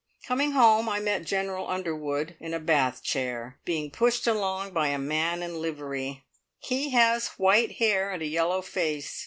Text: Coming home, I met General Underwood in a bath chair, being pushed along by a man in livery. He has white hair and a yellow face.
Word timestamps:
Coming 0.27 0.53
home, 0.53 0.89
I 0.89 0.99
met 0.99 1.25
General 1.25 1.69
Underwood 1.69 2.35
in 2.39 2.55
a 2.55 2.59
bath 2.59 3.03
chair, 3.03 3.59
being 3.65 3.91
pushed 3.91 4.25
along 4.25 4.71
by 4.71 4.87
a 4.87 4.97
man 4.97 5.43
in 5.43 5.61
livery. 5.61 6.23
He 6.57 6.89
has 6.89 7.27
white 7.37 7.73
hair 7.73 8.09
and 8.09 8.23
a 8.23 8.25
yellow 8.25 8.63
face. 8.63 9.19